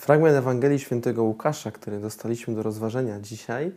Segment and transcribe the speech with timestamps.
[0.00, 3.72] Fragment Ewangelii Świętego Łukasza, który dostaliśmy do rozważenia dzisiaj,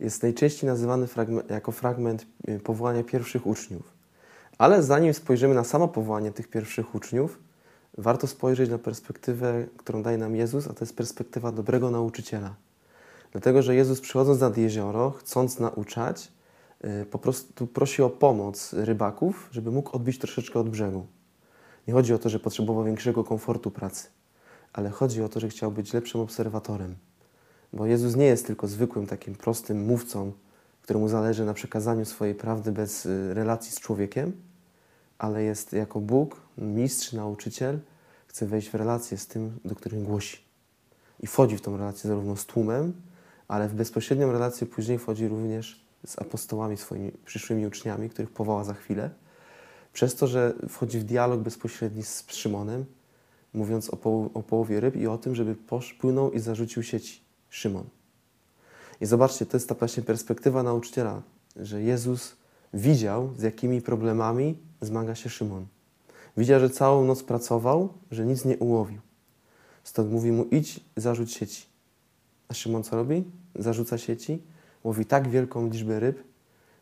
[0.00, 3.92] jest najczęściej nazywany fragment, jako fragment y, powołania pierwszych uczniów.
[4.58, 7.38] Ale zanim spojrzymy na samo powołanie tych pierwszych uczniów,
[7.98, 12.54] warto spojrzeć na perspektywę, którą daje nam Jezus, a to jest perspektywa dobrego nauczyciela.
[13.32, 16.32] Dlatego, że Jezus przychodząc nad jezioro, chcąc nauczać,
[16.84, 21.06] y, po prostu prosi o pomoc rybaków, żeby mógł odbić troszeczkę od brzegu.
[21.88, 24.08] Nie chodzi o to, że potrzebował większego komfortu pracy,
[24.72, 26.96] ale chodzi o to, że chciał być lepszym obserwatorem.
[27.72, 30.32] Bo Jezus nie jest tylko zwykłym takim prostym mówcą,
[30.82, 34.32] któremu zależy na przekazaniu swojej prawdy bez y, relacji z człowiekiem,
[35.18, 37.78] ale jest jako Bóg, mistrz, nauczyciel,
[38.26, 40.38] chce wejść w relację z tym, do którym głosi.
[41.20, 42.92] I wchodzi w tą relację zarówno z tłumem,
[43.48, 48.74] ale w bezpośrednią relację później wchodzi również z apostołami, swoimi przyszłymi uczniami, których powoła za
[48.74, 49.10] chwilę.
[49.92, 52.84] Przez to, że wchodzi w dialog bezpośredni z Szymonem,
[53.54, 55.56] mówiąc o, poł o połowie ryb i o tym, żeby
[56.00, 57.84] płynął i zarzucił sieci Szymon.
[59.00, 61.22] I zobaczcie, to jest ta właśnie perspektywa nauczyciela,
[61.56, 62.36] że Jezus
[62.74, 65.66] widział, z jakimi problemami zmaga się Szymon.
[66.36, 69.00] Widział, że całą noc pracował, że nic nie ułowił.
[69.84, 71.66] Stąd mówi mu, idź, zarzuć sieci.
[72.48, 73.24] A Szymon co robi?
[73.54, 74.42] Zarzuca sieci,
[74.84, 76.22] łowi tak wielką liczbę ryb,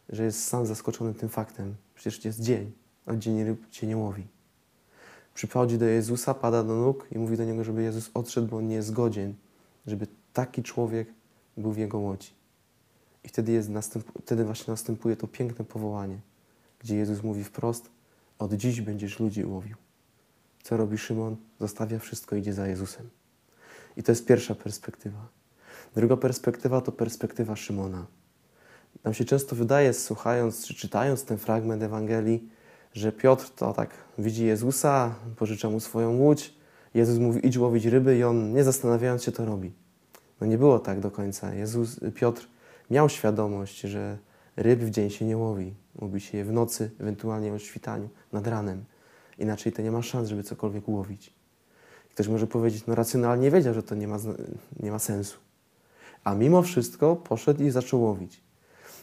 [0.09, 1.75] że jest sam zaskoczony tym faktem.
[1.95, 2.73] Przecież jest dzień,
[3.07, 4.27] a dzień ryb cię nie łowi.
[5.37, 8.69] Przychodzi do Jezusa, pada do nóg i mówi do Niego, żeby Jezus odszedł, bo on
[8.69, 9.35] nie jest godzien,
[9.87, 11.09] żeby taki człowiek
[11.57, 12.31] był w Jego łodzi.
[13.25, 16.19] I wtedy, jest następ, wtedy właśnie następuje to piękne powołanie,
[16.81, 17.91] gdzie Jezus mówi wprost,
[18.39, 19.77] od dziś będziesz ludzi łowił.
[20.63, 21.37] Co robi Szymon?
[21.61, 23.09] Zostawia wszystko, idzie za Jezusem.
[23.97, 25.29] I to jest pierwsza perspektywa.
[25.95, 28.07] Druga perspektywa to perspektywa Szymona.
[29.05, 32.49] Nam się często wydaje, słuchając czy czytając ten fragment Ewangelii,
[32.97, 36.55] że Piotr to tak widzi Jezusa, pożycza mu swoją łódź,
[36.95, 39.73] Jezus mówi idź łowić ryby i on nie zastanawiając się to robi.
[40.41, 41.55] No nie było tak do końca.
[41.55, 42.49] Jezus, Piotr
[42.91, 44.19] miał świadomość, że
[44.57, 45.75] ryb w dzień się nie łowi.
[46.01, 48.85] Łowi się je w nocy, ewentualnie o świtaniu, nad ranem.
[49.39, 51.35] Inaczej to nie ma szans, żeby cokolwiek łowić.
[52.11, 54.19] Ktoś może powiedzieć, no racjonalnie wiedział, że to nie ma,
[54.81, 55.39] nie ma sensu.
[56.25, 58.41] A mimo wszystko poszedł i zaczął łowić.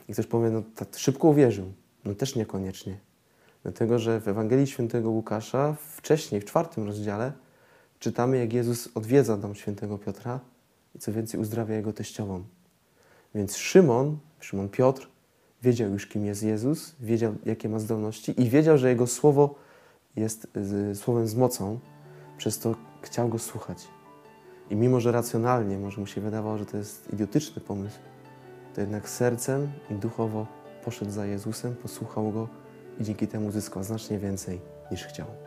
[0.09, 1.73] I ktoś powie, no tak szybko uwierzył.
[2.05, 2.97] No też niekoniecznie.
[3.63, 7.31] Dlatego, że w Ewangelii Świętego Łukasza, wcześniej, w czwartym rozdziale,
[7.99, 10.39] czytamy, jak Jezus odwiedza dom Świętego Piotra
[10.95, 12.43] i co więcej uzdrawia jego teściową.
[13.35, 15.09] Więc Szymon, Szymon Piotr,
[15.61, 19.55] wiedział już, kim jest Jezus, wiedział, jakie ma zdolności i wiedział, że jego słowo
[20.15, 20.47] jest
[20.93, 21.79] słowem z mocą,
[22.37, 23.87] przez to chciał go słuchać.
[24.69, 27.99] I mimo, że racjonalnie może mu się wydawało, że to jest idiotyczny pomysł,
[28.75, 30.47] to jednak sercem i duchowo
[30.85, 32.47] poszedł za Jezusem, posłuchał go
[32.99, 34.61] i dzięki temu zyskał znacznie więcej
[34.91, 35.42] niż chciał.